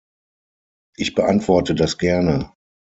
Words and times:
Ich 0.97 1.13
beantworte 1.13 1.75
das 1.75 1.99
gerne. 1.99 2.51